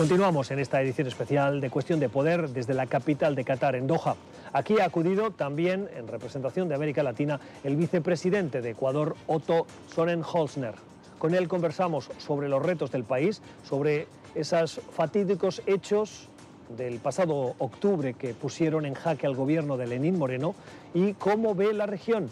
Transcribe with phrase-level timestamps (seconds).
[0.00, 3.86] Continuamos en esta edición especial de Cuestión de Poder desde la capital de Qatar, en
[3.86, 4.16] Doha.
[4.54, 10.72] Aquí ha acudido también, en representación de América Latina, el vicepresidente de Ecuador, Otto Sonnenholzner.
[11.18, 16.30] Con él conversamos sobre los retos del país, sobre esos fatídicos hechos
[16.78, 20.54] del pasado octubre que pusieron en jaque al gobierno de Lenín Moreno
[20.94, 22.30] y cómo ve la región.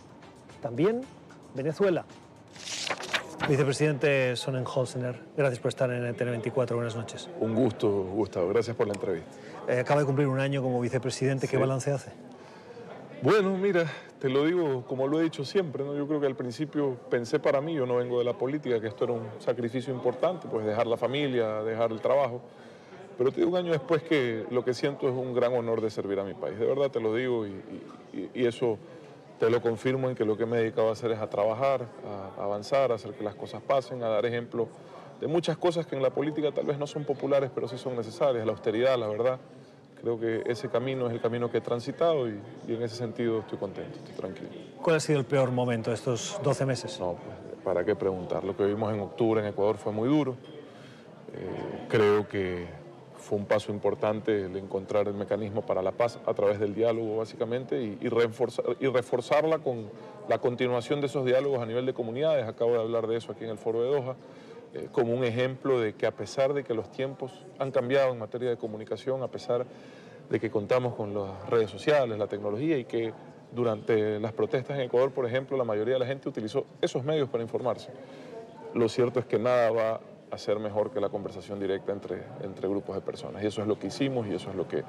[0.63, 1.03] También
[1.55, 2.07] Venezuela.
[3.47, 6.75] Vicepresidente Sonnenholzner, gracias por estar en el TN24.
[6.75, 7.31] Buenas noches.
[7.41, 8.49] Un gusto, Gustavo.
[8.49, 9.31] Gracias por la entrevista.
[9.69, 11.49] Eh, acaba de cumplir un año como vicepresidente.
[11.49, 12.13] ¿Qué balance hace?
[13.23, 13.87] Bueno, mira,
[14.19, 15.97] te lo digo como lo he dicho siempre, ¿no?
[15.97, 18.89] Yo creo que al principio pensé para mí, yo no vengo de la política, que
[18.89, 22.43] esto era un sacrificio importante, pues dejar la familia, dejar el trabajo.
[23.17, 25.91] Pero te digo un año después que lo que siento es un gran honor de
[25.91, 26.59] servir a mi país.
[26.59, 27.53] De verdad te lo digo y,
[28.35, 28.79] y eso
[29.39, 31.87] te lo confirmo en que lo que me he dedicado a hacer es a trabajar,
[32.39, 34.69] a avanzar, a hacer que las cosas pasen, a dar ejemplo
[35.21, 37.97] de muchas cosas que en la política tal vez no son populares, pero sí son
[37.97, 39.39] necesarias, la austeridad, la verdad.
[40.01, 43.59] Creo que ese camino es el camino que he transitado y, en ese sentido estoy
[43.59, 44.51] contento, estoy tranquilo.
[44.81, 47.01] ¿Cuál ha sido el peor momento de estos 12 meses?
[47.01, 48.45] No, pues, ¿para qué preguntar?
[48.45, 50.37] Lo que vimos en octubre en Ecuador fue muy duro.
[51.35, 52.67] Eh, creo que
[53.19, 57.19] fue un paso importante el encontrar el mecanismo para la paz a través del diálogo
[57.19, 59.91] básicamente y, reforzar, y reforzarla con
[60.29, 62.47] la continuación de esos diálogos a nivel de comunidades.
[62.47, 64.17] Acabo de hablar de eso aquí en el foro de Doha,
[64.75, 68.19] eh, como un ejemplo de que a pesar de que los tiempos han cambiado en
[68.19, 69.67] materia de comunicación, a pesar
[70.29, 73.13] de que contamos con las redes sociales, la tecnología y que
[73.53, 77.29] durante las protestas en Ecuador, por ejemplo, la mayoría de la gente utilizó esos medios
[77.29, 77.91] para informarse.
[78.75, 80.01] Lo cierto es que nada va
[80.31, 83.43] hacer mejor que la conversación directa entre, entre grupos de personas.
[83.43, 84.83] Y eso es lo que hicimos y eso es lo que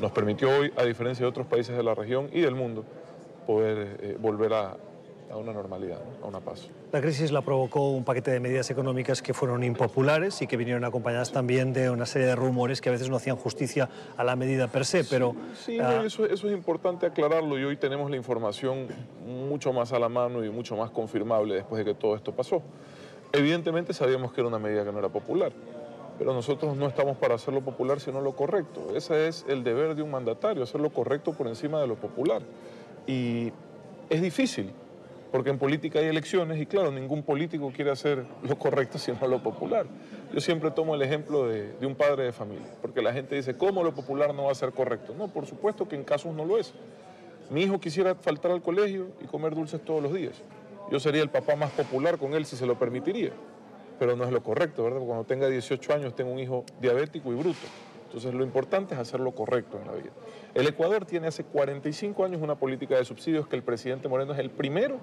[0.00, 2.84] nos permitió hoy, a diferencia de otros países de la región y del mundo,
[3.46, 4.76] poder eh, volver a,
[5.30, 6.68] a, una normalidad, a una paz.
[6.92, 10.84] La crisis la provocó un paquete de medidas económicas que fueron impopulares y que vinieron
[10.84, 14.34] acompañadas también de una serie de rumores que a veces no hacían justicia a la
[14.36, 15.34] medida per se, pero...
[15.54, 18.86] Sí, ah, eso, eso es importante aclararlo y hoy tenemos la información
[19.26, 22.62] mucho más a la mano y mucho más confirmable después de que todo esto pasó.
[23.32, 25.52] Evidentemente sabíamos que era una medida que no era popular,
[26.18, 28.94] pero nosotros no estamos para hacerlo popular sino lo correcto.
[28.94, 32.42] Ese es el deber de un mandatario, hacer lo correcto por encima de lo popular.
[33.06, 33.52] Y
[34.08, 34.70] es difícil,
[35.32, 39.42] porque en política hay elecciones y claro, ningún político quiere hacer lo correcto sino lo
[39.42, 39.86] popular.
[40.32, 43.56] Yo siempre tomo el ejemplo de, de, un padre de familia, porque la gente dice,
[43.56, 45.14] ¿cómo lo popular no va a ser correcto?
[45.16, 46.72] No, por supuesto que en casos no lo es.
[47.50, 50.42] Mi hijo quisiera faltar al colegio y comer dulces todos los días
[50.90, 53.32] yo sería el papá más popular con él si se lo permitiría.
[53.98, 55.00] Pero no es lo correcto, ¿verdad?
[55.00, 57.66] Cuando tenga 18 años tengo un hijo diabético y bruto.
[58.06, 60.10] Entonces lo importante es hacer lo correcto en la vida.
[60.54, 64.38] El Ecuador tiene hace 45 años una política de subsidios que el presidente Moreno es
[64.38, 64.98] el primero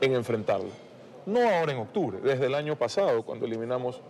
[0.00, 0.70] en enfrentarla.
[1.26, 4.02] No ahora en octubre, desde el año pasado, cuando eliminamos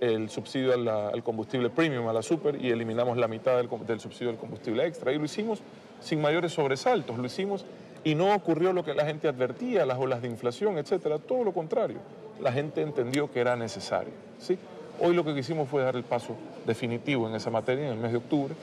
[0.00, 4.30] el subsidio al, combustible premium, a la super, y eliminamos la mitad del, del subsidio
[4.30, 5.12] al combustible extra.
[5.12, 5.60] Y lo hicimos
[6.00, 7.64] sin mayores sobresaltos, lo hicimos
[8.04, 11.52] y no ocurrió lo que la gente advertía, las olas de inflación, etcétera, todo lo
[11.52, 11.98] contrario.
[12.40, 14.12] La gente entendió que era necesario.
[14.38, 14.58] ¿sí?
[15.00, 16.36] Hoy lo que quisimos fue dar el paso
[16.66, 18.54] definitivo en esa materia en el mes de octubre,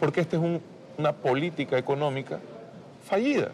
[0.00, 0.60] porque esta es
[0.98, 2.40] una política económica
[3.04, 3.52] fallida.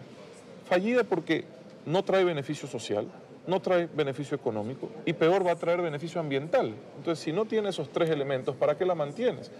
[0.68, 1.44] Fallida porque
[1.86, 3.06] no trae beneficio social,
[3.46, 6.74] no trae beneficio económico y peor va a traer beneficio ambiental.
[6.96, 9.50] Entonces, si no tiene esos tres elementos, ¿para qué la mantienes?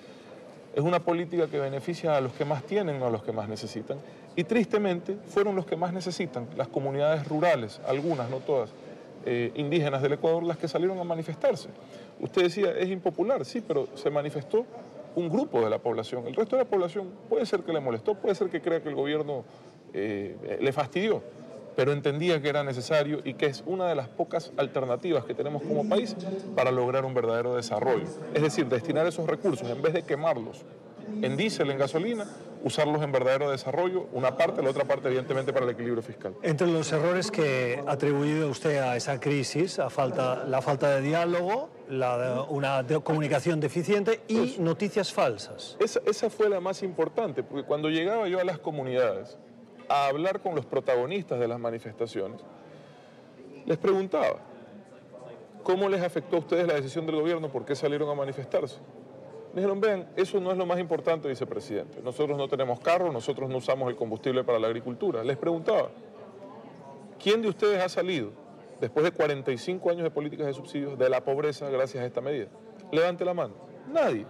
[0.75, 3.49] Es una política que beneficia a los que más tienen, no a los que más
[3.49, 3.99] necesitan.
[4.35, 8.71] Y tristemente fueron los que más necesitan, las comunidades rurales, algunas, no todas,
[9.25, 11.69] eh, indígenas del Ecuador, las que salieron a manifestarse.
[12.21, 14.67] Usted decía, es impopular, sí, pero se manifestó
[15.15, 16.27] un grupo de la población.
[16.27, 18.89] El resto de la población puede ser que le molestó, puede ser que crea que
[18.89, 19.45] el gobierno
[19.93, 21.23] eh, le fastidió
[21.77, 25.63] pero entendía que era necesario y que es una de las pocas alternativas que tenemos
[25.63, 26.17] como país
[26.55, 28.07] para lograr un verdadero desarrollo.
[28.35, 30.65] Es decir, destinar esos recursos, en vez de quemarlos
[31.23, 32.27] en diésel, en gasolina,
[32.63, 36.35] usarlos en verdadero desarrollo, una parte, la otra parte evidentemente para el equilibrio fiscal.
[36.43, 41.03] Entre los errores que ha atribuido usted a esa crisis, a falta, la falta de
[41.03, 45.77] diálogo, la, una comunicación deficiente y pues, noticias falsas.
[45.79, 49.37] Esa, esa fue la más importante, porque cuando llegaba yo a las comunidades,
[49.89, 52.41] a hablar con los protagonistas de las manifestaciones,
[53.67, 54.37] les preguntaba,
[55.63, 57.49] ¿cómo les afectó a ustedes la decisión del gobierno?
[57.49, 58.79] ¿Por qué salieron a manifestarse?
[59.55, 62.01] Me dijeron, vean, eso no es lo más importante, vicepresidente.
[62.03, 65.23] Nosotros no tenemos carro, nosotros no usamos el combustible para la agricultura.
[65.23, 65.91] Les preguntaba,
[67.23, 68.33] ¿quién de ustedes ha salido,
[68.81, 72.49] después de 45 años de políticas de subsidios, de la pobreza gracias a esta medida?
[72.91, 73.55] Levante la mano.
[73.93, 74.27] Nadie.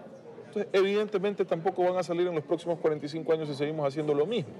[0.49, 4.27] Entonces, evidentemente tampoco van a salir en los próximos 45 años si seguimos haciendo lo
[4.27, 4.53] mismo.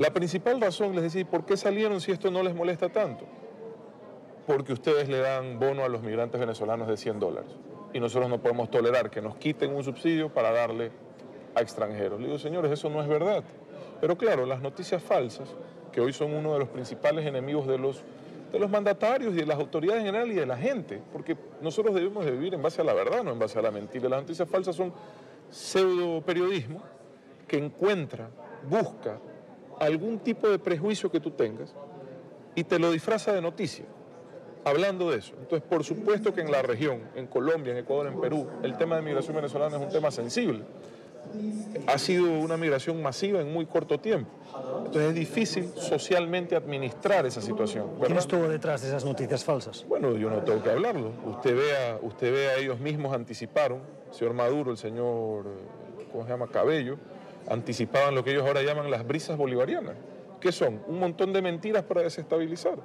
[0.00, 3.26] La principal razón, les decía, ¿por qué salieron si esto no les molesta tanto?
[4.46, 7.50] Porque ustedes le dan bono a los migrantes venezolanos de 100 dólares.
[7.92, 10.90] y nosotros no podemos tolerar que nos quiten un subsidio para darle
[11.54, 12.18] a extranjeros.
[12.18, 13.44] Le digo, señores, eso no es verdad.
[14.00, 15.54] Pero claro, las noticias falsas,
[15.92, 18.02] que hoy son uno de los principales enemigos de los,
[18.52, 21.94] de los mandatarios y de las autoridades en general y de la gente, porque nosotros
[21.94, 24.08] debemos de vivir en base a la verdad, no en base a la mentira.
[24.08, 24.94] Las noticias falsas son
[25.50, 26.80] pseudo periodismo
[27.46, 28.30] que encuentra,
[28.66, 29.18] busca
[29.80, 31.74] algún tipo de prejuicio que tú tengas
[32.54, 33.84] y te lo disfraza de noticia
[34.64, 35.34] hablando de eso.
[35.40, 38.96] Entonces, por supuesto que en la región, en Colombia, en Ecuador, en Perú, el tema
[38.96, 40.62] de migración venezolana es un tema sensible.
[41.86, 44.30] Ha sido una migración masiva en muy corto tiempo.
[44.78, 47.90] Entonces es difícil socialmente administrar esa situación.
[48.00, 49.84] ¿Quién estuvo detrás de esas noticias falsas?
[49.88, 51.12] Bueno, yo no tengo que hablarlo.
[51.26, 55.46] Usted vea, usted vea ellos mismos anticiparon, el señor Maduro, el señor,
[56.10, 56.48] ¿cómo se llama?
[56.48, 56.98] Cabello,
[57.50, 59.94] anticipaban lo que ellos ahora llaman las brisas bolivarianas.
[60.40, 60.80] ¿Qué son?
[60.86, 62.78] Un montón de mentiras para desestabilizar.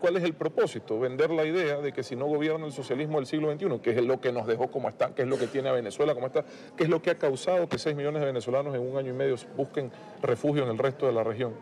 [0.00, 0.98] ¿Cuál es el propósito?
[0.98, 4.04] Vender la idea de que si no gobierna el socialismo del siglo XXI, que es
[4.04, 6.44] lo que nos dejó como está, que es lo que tiene a Venezuela como está,
[6.76, 9.16] que es lo que ha causado que 6 millones de venezolanos en un año y
[9.16, 9.90] medio busquen
[10.20, 11.52] refugio en el resto de la región.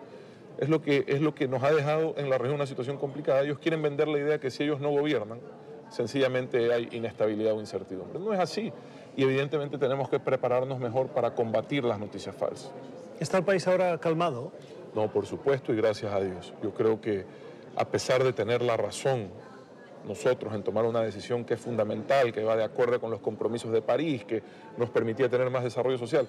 [0.59, 3.43] Es lo, que, es lo que nos ha dejado en la región una situación complicada.
[3.43, 5.41] Ellos quieren vender la idea que si ellos no gobiernan,
[5.91, 8.19] sencillamente hay inestabilidad o incertidumbre.
[8.19, 8.73] No es así
[9.17, 12.71] y evidentemente tenemos que prepararnos mejor para combatir las noticias falsas.
[13.19, 14.53] ¿Está el país ahora calmado?
[14.95, 16.55] No, por supuesto y gracias a Dios.
[16.63, 17.25] Yo creo que
[17.77, 19.29] a pesar de tener la razón
[20.07, 23.71] nosotros en tomar una decisión que es fundamental, que va de acuerdo con los compromisos
[23.73, 24.43] de París, que
[24.77, 26.27] nos permitía tener más desarrollo social,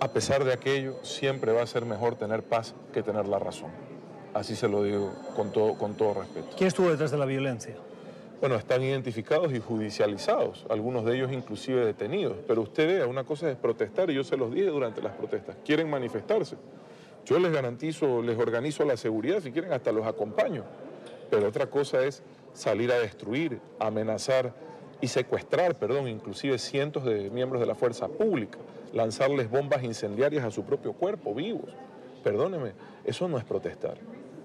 [0.00, 3.70] a pesar de aquello, siempre va a ser mejor tener paz que tener la razón.
[4.34, 6.48] Así se lo digo con todo, con todo respeto.
[6.56, 7.74] ¿Quién estuvo detrás de la violencia?
[8.38, 12.36] Bueno, están identificados y judicializados, algunos de ellos inclusive detenidos.
[12.46, 15.56] Pero usted vea, una cosa es protestar, y yo se los dije durante las protestas,
[15.64, 16.56] quieren manifestarse.
[17.24, 20.64] Yo les garantizo, les organizo la seguridad, si quieren hasta los acompaño.
[21.30, 22.22] Pero otra cosa es
[22.52, 24.52] salir a destruir, amenazar
[25.00, 28.58] y secuestrar, perdón, inclusive cientos de miembros de la fuerza pública,
[28.92, 31.70] lanzarles bombas incendiarias a su propio cuerpo, vivos.
[32.22, 32.72] Perdóneme,
[33.04, 33.96] eso no es protestar.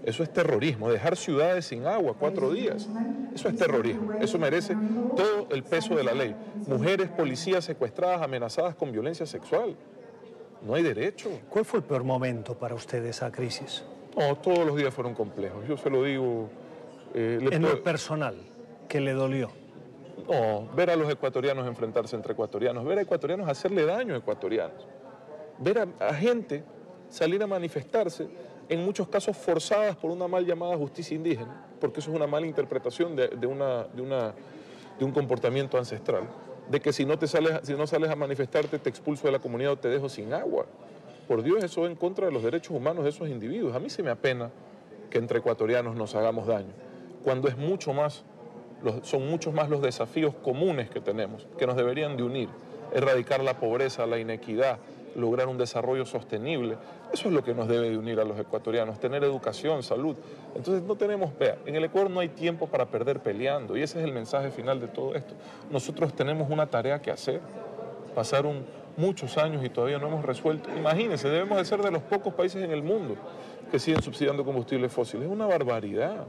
[0.03, 2.89] Eso es terrorismo, dejar ciudades sin agua cuatro días.
[3.33, 4.13] Eso es terrorismo.
[4.19, 4.75] Eso merece
[5.15, 6.35] todo el peso de la ley.
[6.67, 9.75] Mujeres, policías secuestradas, amenazadas con violencia sexual.
[10.61, 11.29] No hay derecho.
[11.49, 13.83] ¿Cuál fue el peor momento para usted de esa crisis?
[14.17, 15.67] No, todos los días fueron complejos.
[15.67, 16.49] Yo se lo digo.
[17.13, 18.35] Eh, en lo personal,
[18.87, 19.49] ¿qué le dolió?
[20.29, 24.87] No, ver a los ecuatorianos enfrentarse entre ecuatorianos, ver a ecuatorianos hacerle daño a ecuatorianos,
[25.57, 26.63] ver a, gente
[27.09, 28.27] salir a manifestarse,
[28.69, 32.47] en muchos casos forzadas por una mal llamada justicia indígena, porque eso es una mala
[32.47, 33.29] interpretación de,
[34.99, 36.23] un comportamiento ancestral
[36.69, 39.39] de que si no, te sales, si no sales a manifestarte te expulso de la
[39.39, 40.65] comunidad o te dejo sin agua.
[41.27, 43.75] Por Dios, eso va en contra de los derechos humanos de esos individuos.
[43.75, 44.51] A mí se me apena
[45.09, 46.71] que entre ecuatorianos nos hagamos daño,
[47.23, 48.23] cuando es mucho más,
[49.03, 52.49] son muchos más los desafíos comunes que tenemos, que nos deberían de unir,
[52.93, 54.79] erradicar la pobreza, la inequidad,
[55.15, 56.77] lograr un desarrollo sostenible.
[57.13, 60.15] Eso es lo que nos debe de unir a los ecuatorianos, tener educación, salud.
[60.55, 63.99] Entonces no tenemos, vea, en el Ecuador no hay tiempo para perder peleando y ese
[63.99, 65.33] es el mensaje final de todo esto.
[65.69, 67.41] Nosotros tenemos una tarea que hacer.
[68.15, 68.65] Pasaron
[68.97, 70.69] muchos años y todavía no hemos resuelto.
[70.75, 73.15] Imagínense, debemos de ser de los pocos países en el mundo
[73.71, 75.27] que siguen subsidiando combustibles fósiles.
[75.27, 76.25] Es una barbaridad.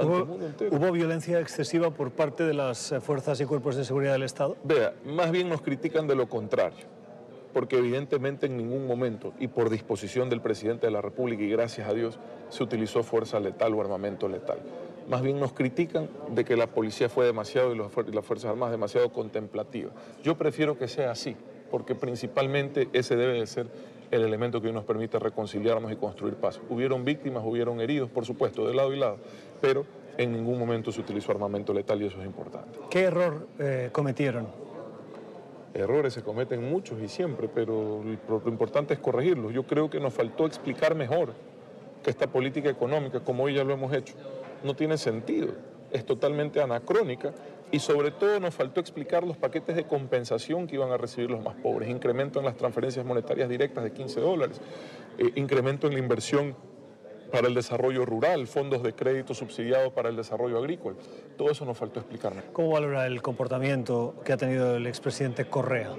[0.00, 4.56] ¿Hubo, violencia excesiva por parte de las fuerzas y cuerpos de seguridad del Estado?
[4.62, 6.97] Vea, más bien nos critican de lo contrario
[7.58, 11.88] porque evidentemente en ningún momento y por disposición del presidente de la República y gracias
[11.88, 12.16] a Dios
[12.50, 14.60] se utilizó fuerza letal o armamento letal.
[15.08, 17.76] Más bien nos critican de que la policía fue demasiado y
[18.12, 19.92] las Fuerzas Armadas demasiado contemplativas.
[20.22, 21.34] Yo prefiero que sea así,
[21.68, 23.66] porque principalmente ese debe de ser
[24.12, 26.60] el elemento que nos permite reconciliarnos y construir paz.
[26.68, 29.16] Hubieron víctimas, hubieron heridos, por supuesto, de lado y lado,
[29.60, 29.84] pero
[30.16, 32.78] en ningún momento se utilizó armamento letal y eso es importante.
[32.88, 34.67] ¿Qué error eh, cometieron?
[35.74, 39.52] Errores se cometen muchos y siempre, pero lo importante es corregirlos.
[39.52, 41.34] Yo creo que nos faltó explicar mejor
[42.02, 44.14] que esta política económica, como hoy ya lo hemos hecho,
[44.64, 45.48] no tiene sentido,
[45.92, 47.32] es totalmente anacrónica
[47.70, 51.42] y sobre todo nos faltó explicar los paquetes de compensación que iban a recibir los
[51.42, 54.60] más pobres, incremento en las transferencias monetarias directas de 15 dólares,
[55.18, 56.54] eh, incremento en la inversión
[57.30, 60.96] para el desarrollo rural, fondos de crédito subsidiados para el desarrollo agrícola.
[61.36, 62.42] Todo eso nos faltó explicarme.
[62.52, 65.94] ¿Cómo valora el comportamiento que ha tenido el expresidente Correa?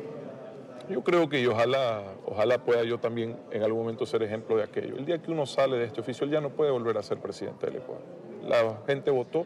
[0.90, 4.98] Yo creo que ojalá, ojalá pueda yo también en algún momento ser ejemplo de aquello.
[4.98, 7.20] El día que uno sale de este oficio, él ya no puede volver a ser
[7.20, 8.02] presidente del Ecuador.
[8.48, 9.46] La gente votó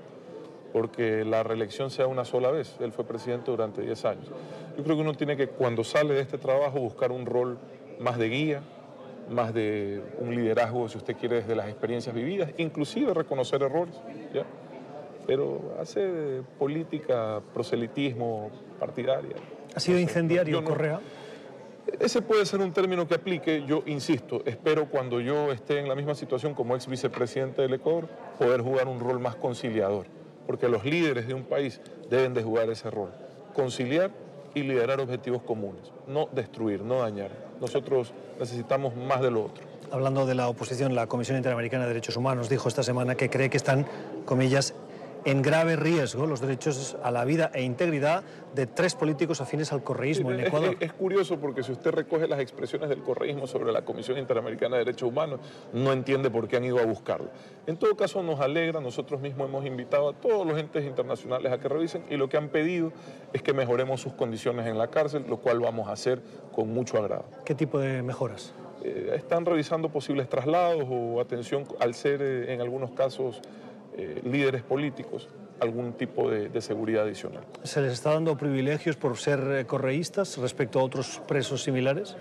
[0.71, 2.77] porque la reelección sea una sola vez.
[2.79, 4.27] Él fue presidente durante 10 años.
[4.77, 7.57] Yo creo que uno tiene que, cuando sale de este trabajo, buscar un rol
[7.99, 8.63] más de guía,
[9.29, 13.95] más de un liderazgo, si usted quiere, desde las experiencias vividas, inclusive reconocer errores.
[15.25, 19.35] pero hace política, proselitismo partidaria.
[19.75, 20.99] ¿Ha sido incendiario Correa?
[21.99, 25.95] Ese puede ser un término que aplique, yo insisto, espero cuando yo esté en la
[25.95, 28.07] misma situación como ex vicepresidente del Ecuador,
[28.39, 30.07] poder jugar un rol más conciliador,
[30.47, 33.11] porque los líderes de un país deben de jugar ese rol,
[33.53, 34.11] conciliar
[34.53, 37.31] y liderar objetivos comunes, no destruir, no dañar.
[37.63, 39.63] Nosotros necesitamos más de lo otro.
[39.89, 43.49] Hablando de la oposición, la Comisión Interamericana de Derechos Humanos dijo esta semana que cree
[43.49, 43.87] que están,
[44.25, 44.73] comillas,
[45.25, 49.83] en grave riesgo los derechos a la vida e integridad de tres políticos afines al
[49.83, 50.77] correísmo en Ecuador.
[50.79, 54.85] Es, curioso porque si usted recoge las expresiones del correísmo sobre la Comisión Interamericana de
[54.85, 55.39] Derechos Humanos,
[55.73, 57.29] no entiende por qué han ido a buscarlo.
[57.67, 61.59] En todo caso, nos alegra, nosotros mismos hemos invitado a todos los entes internacionales a
[61.59, 62.91] que revisen y lo que han pedido
[63.33, 66.97] es que mejoremos sus condiciones en la cárcel, lo cual vamos a hacer con mucho
[66.97, 67.25] agrado.
[67.45, 68.53] ¿Qué tipo de mejoras?
[68.83, 73.41] Eh, están revisando posibles traslados o atención al ser eh, en algunos casos
[73.97, 77.43] eh, líderes políticos algún tipo de, de, seguridad adicional.
[77.63, 82.15] ¿Se les está dando privilegios por ser eh, correístas respecto a otros presos similares?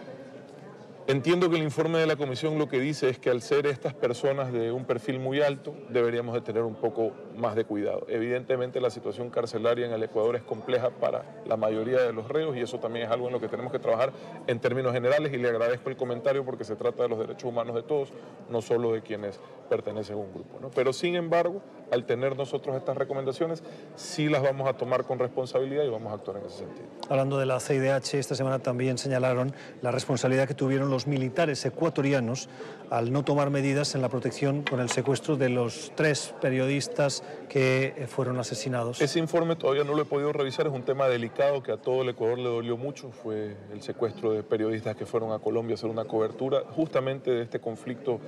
[1.09, 3.93] Entiendo que el informe de la comisión lo que dice es que al ser estas
[3.93, 8.07] personas de un perfil muy alto, deberíamos de tener un poco más de cuidado.
[8.09, 12.57] Evidentemente la situación carcelaria en el Ecuador es compleja para la mayoría de los reos
[12.57, 14.13] y eso también es algo en lo que tenemos que trabajar
[14.47, 17.75] en términos generales y le agradezco el comentario porque se trata de los derechos humanos
[17.75, 18.13] de todos,
[18.49, 20.61] no solo de quienes pertenecen a un grupo.
[20.61, 20.71] ¿no?
[20.71, 23.65] Pero sin embargo, al tener nosotros estas recomendaciones,
[23.97, 26.87] sí las vamos a tomar con responsabilidad y vamos a actuar en ese sentido.
[27.09, 32.49] Hablando de la CIDH, esta semana también señalaron la responsabilidad que tuvieron los militares ecuatorianos
[32.91, 37.95] al no tomar medidas en la protección con el secuestro de los tres periodistas que
[37.97, 39.01] eh, fueron asesinados.
[39.01, 42.03] Ese informe todavía no lo he podido revisar, es un tema delicado que a todo
[42.03, 45.77] el Ecuador le dolió mucho, fue el secuestro de periodistas que fueron a Colombia a
[45.77, 48.21] hacer una cobertura justamente de este conflicto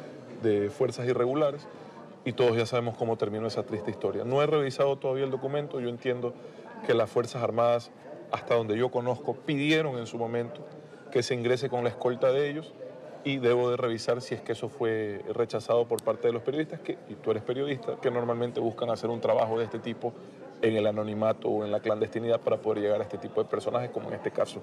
[0.43, 1.67] de fuerzas irregulares
[2.25, 4.25] y todos ya sabemos cómo terminó esa triste historia.
[4.25, 6.33] No he revisado todavía el documento, yo entiendo
[6.87, 7.91] que las Fuerzas Armadas,
[8.33, 10.67] hasta donde yo conozco, pidieron en su momento
[11.15, 12.75] que se ingrese con la escolta de ellos
[13.23, 16.81] y debo de revisar si es que eso fue rechazado por parte de los periodistas,
[16.81, 20.13] que, y tú eres periodista, que normalmente buscan hacer un trabajo de este tipo
[20.61, 23.91] en el anonimato o en la clandestinidad para poder llegar a este tipo de personajes,
[23.91, 24.61] como en este caso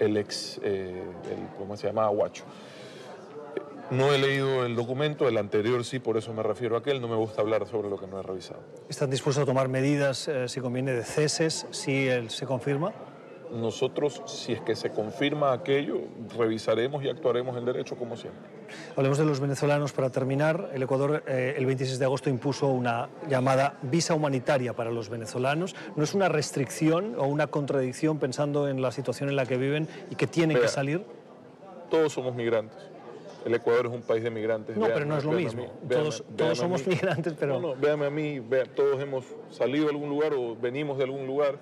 [0.00, 2.06] el ex, eh, el, ¿cómo se llama?
[2.06, 2.42] Aguacho.
[3.92, 7.06] No he leído el documento, el anterior sí, por eso me refiero a aquel, no
[7.06, 8.58] me gusta hablar sobre lo que no he revisado.
[8.88, 12.92] ¿Están dispuestos a tomar medidas, eh, si conviene, de ceses, si él se confirma?
[13.52, 16.00] Nosotros, si es que se confirma aquello,
[16.36, 18.40] revisaremos y actuaremos en derecho como siempre.
[18.96, 20.70] Hablemos de los venezolanos para terminar.
[20.72, 25.76] El Ecuador eh, el 26 de agosto impuso una llamada visa humanitaria para los venezolanos.
[25.96, 29.88] ¿No es una restricción o una contradicción pensando en la situación en la que viven
[30.10, 31.04] y que tienen que salir?
[31.90, 32.78] Todos somos migrantes.
[33.44, 34.76] El Ecuador es un país de migrantes.
[34.76, 35.66] No, pero no es lo mismo.
[35.88, 37.60] todos, somos migrantes, pero...
[37.60, 38.40] No, no, véame a mí,
[38.74, 41.58] todos hemos salido de algún lugar o venimos de algún lugar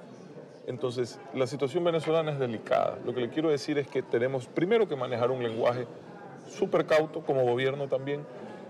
[0.67, 2.99] entonces, la situación venezolana es delicada.
[3.05, 5.87] Lo que le quiero decir es que tenemos primero que manejar un lenguaje
[6.49, 8.25] súper cauto como gobierno también,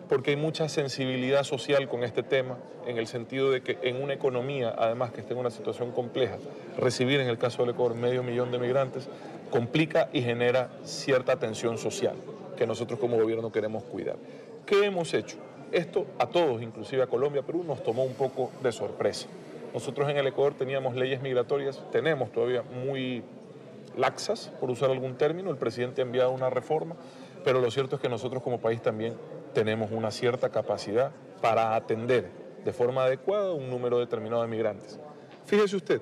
[0.09, 2.57] porque hay mucha sensibilidad social con este tema,
[2.87, 6.39] en el sentido de que en una economía, además que esté en una situación compleja,
[6.79, 9.09] recibir en el caso del Ecuador medio millón de migrantes
[9.51, 12.17] complica y genera cierta tensión social
[12.57, 14.17] que nosotros como gobierno queremos cuidar.
[14.67, 15.37] ¿Qué hemos hecho?
[15.73, 19.29] Esto a todos, inclusive a Colombia, Perú, nos tomó un poco de sorpresa.
[19.73, 23.23] Nosotros en el Ecuador teníamos leyes migratorias, tenemos todavía muy
[23.97, 25.51] laxas, por usar algún término.
[25.51, 26.97] El presidente ha enviado una reforma,
[27.45, 29.15] pero lo cierto es que nosotros como país también
[29.55, 32.29] tenemos una cierta capacidad para atender
[32.65, 34.99] de forma adecuada un número determinado de migrantes.
[35.47, 36.01] Fíjese usted,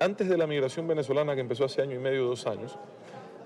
[0.00, 2.78] antes de la migración venezolana que empezó hace año y medio, dos años,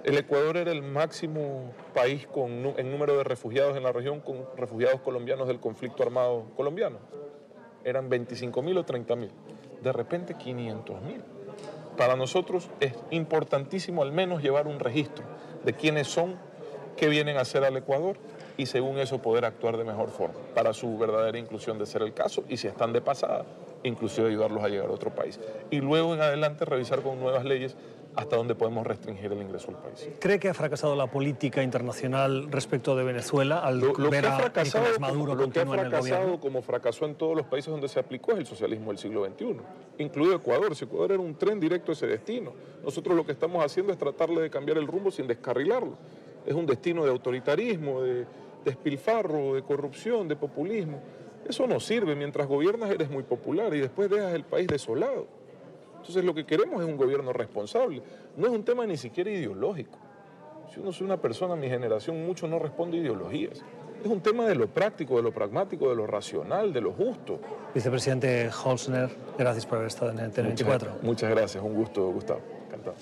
[0.04, 4.46] el Ecuador era el máximo país con, en número de refugiados en la región con
[4.56, 6.98] refugiados colombianos del conflicto armado colombiano.
[7.84, 9.30] Eran 25 mil o 30 mil
[9.86, 11.22] de repente 500 mil.
[11.96, 15.24] Para nosotros es importantísimo al menos llevar un registro
[15.64, 16.34] de quiénes son,
[16.96, 18.16] qué vienen a hacer al Ecuador
[18.56, 22.12] y según eso poder actuar de mejor forma para su verdadera inclusión de ser el
[22.14, 23.44] caso y si están de pasada,
[23.84, 25.38] inclusive ayudarlos a llegar a otro país.
[25.70, 27.76] Y luego en adelante revisar con nuevas leyes
[28.16, 30.08] hasta dónde podemos restringir el ingreso al país.
[30.18, 34.38] ¿Cree que ha fracasado la política internacional respecto de Venezuela al lo, ver que ha
[34.38, 38.32] fracasado, Maduro lo que ha fracasado como fracasó en todos los países donde se aplicó
[38.32, 39.56] es el socialismo del siglo XXI,
[39.98, 40.74] incluido Ecuador.
[40.74, 43.98] Si Ecuador era un tren directo a ese destino, nosotros lo que estamos haciendo es
[43.98, 45.98] tratarle de cambiar el rumbo sin descarrilarlo.
[46.46, 48.24] Es un destino de autoritarismo, de
[48.64, 51.00] despilfarro, de corrupción, de populismo.
[51.46, 52.14] Eso no sirve.
[52.14, 55.26] Mientras gobiernas eres muy popular y después dejas el país desolado.
[56.06, 58.00] Entonces lo que queremos es un gobierno responsable.
[58.36, 59.98] No es un tema ni siquiera ideológico.
[60.72, 63.64] Si uno es una persona, mi generación, mucho no responde a ideologías.
[64.04, 67.40] Es un tema de lo práctico, de lo pragmático, de lo racional, de lo justo.
[67.74, 70.62] Vicepresidente Holzner, gracias por haber estado en el TN24.
[70.62, 72.40] Muchas, muchas gracias, un gusto, Gustavo.
[72.68, 72.94] Encantado.